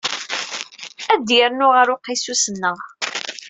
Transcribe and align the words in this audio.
Ad 1.13 1.21
d-yernu 1.25 1.67
ɣer 1.75 1.87
uqisus-nneɣ. 1.95 2.77